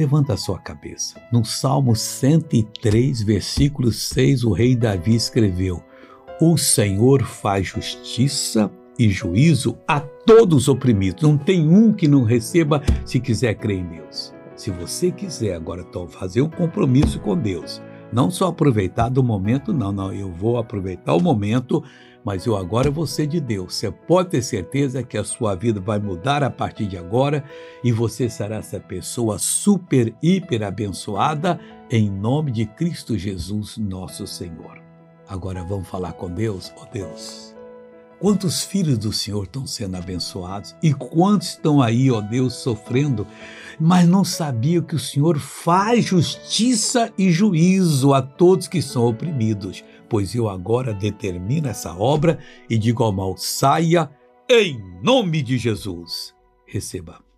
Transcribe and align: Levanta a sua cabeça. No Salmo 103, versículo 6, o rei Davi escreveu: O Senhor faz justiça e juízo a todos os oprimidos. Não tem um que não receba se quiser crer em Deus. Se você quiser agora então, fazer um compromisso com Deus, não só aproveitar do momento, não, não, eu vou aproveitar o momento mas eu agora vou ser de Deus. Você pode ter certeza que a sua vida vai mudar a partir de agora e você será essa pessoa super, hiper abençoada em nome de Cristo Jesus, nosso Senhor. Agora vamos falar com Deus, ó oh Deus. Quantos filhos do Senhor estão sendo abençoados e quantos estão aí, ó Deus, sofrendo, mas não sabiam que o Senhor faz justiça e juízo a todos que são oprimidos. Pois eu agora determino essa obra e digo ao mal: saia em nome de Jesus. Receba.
Levanta 0.00 0.32
a 0.32 0.36
sua 0.38 0.58
cabeça. 0.58 1.20
No 1.30 1.44
Salmo 1.44 1.94
103, 1.94 3.20
versículo 3.20 3.92
6, 3.92 4.44
o 4.44 4.50
rei 4.50 4.74
Davi 4.74 5.14
escreveu: 5.14 5.84
O 6.40 6.56
Senhor 6.56 7.22
faz 7.22 7.66
justiça 7.66 8.72
e 8.98 9.10
juízo 9.10 9.76
a 9.86 10.00
todos 10.00 10.62
os 10.62 10.68
oprimidos. 10.68 11.22
Não 11.22 11.36
tem 11.36 11.68
um 11.68 11.92
que 11.92 12.08
não 12.08 12.22
receba 12.22 12.82
se 13.04 13.20
quiser 13.20 13.52
crer 13.56 13.80
em 13.80 13.88
Deus. 13.88 14.32
Se 14.56 14.70
você 14.70 15.10
quiser 15.10 15.54
agora 15.54 15.84
então, 15.86 16.08
fazer 16.08 16.40
um 16.40 16.48
compromisso 16.48 17.20
com 17.20 17.36
Deus, 17.36 17.82
não 18.12 18.30
só 18.30 18.48
aproveitar 18.48 19.08
do 19.08 19.22
momento, 19.22 19.72
não, 19.72 19.92
não, 19.92 20.12
eu 20.12 20.30
vou 20.30 20.58
aproveitar 20.58 21.14
o 21.14 21.20
momento 21.20 21.82
mas 22.24 22.44
eu 22.44 22.56
agora 22.56 22.90
vou 22.90 23.06
ser 23.06 23.26
de 23.26 23.40
Deus. 23.40 23.74
Você 23.74 23.90
pode 23.90 24.30
ter 24.30 24.42
certeza 24.42 25.02
que 25.02 25.16
a 25.16 25.24
sua 25.24 25.54
vida 25.54 25.80
vai 25.80 25.98
mudar 25.98 26.42
a 26.42 26.50
partir 26.50 26.86
de 26.86 26.96
agora 26.96 27.44
e 27.82 27.90
você 27.92 28.28
será 28.28 28.56
essa 28.56 28.78
pessoa 28.78 29.38
super, 29.38 30.14
hiper 30.22 30.62
abençoada 30.62 31.58
em 31.90 32.10
nome 32.10 32.52
de 32.52 32.66
Cristo 32.66 33.16
Jesus, 33.16 33.76
nosso 33.78 34.26
Senhor. 34.26 34.80
Agora 35.26 35.64
vamos 35.64 35.88
falar 35.88 36.12
com 36.12 36.30
Deus, 36.30 36.72
ó 36.76 36.82
oh 36.82 36.92
Deus. 36.92 37.54
Quantos 38.18 38.62
filhos 38.62 38.98
do 38.98 39.14
Senhor 39.14 39.44
estão 39.44 39.66
sendo 39.66 39.96
abençoados 39.96 40.76
e 40.82 40.92
quantos 40.92 41.48
estão 41.48 41.80
aí, 41.80 42.10
ó 42.10 42.20
Deus, 42.20 42.54
sofrendo, 42.54 43.26
mas 43.80 44.06
não 44.06 44.22
sabiam 44.22 44.82
que 44.82 44.94
o 44.94 44.98
Senhor 44.98 45.38
faz 45.38 46.04
justiça 46.04 47.10
e 47.16 47.30
juízo 47.30 48.12
a 48.12 48.20
todos 48.20 48.68
que 48.68 48.82
são 48.82 49.06
oprimidos. 49.06 49.82
Pois 50.08 50.34
eu 50.34 50.48
agora 50.48 50.92
determino 50.92 51.68
essa 51.68 51.96
obra 51.96 52.38
e 52.68 52.76
digo 52.76 53.02
ao 53.02 53.12
mal: 53.12 53.36
saia 53.38 54.10
em 54.50 54.78
nome 55.02 55.42
de 55.42 55.56
Jesus. 55.56 56.34
Receba. 56.66 57.29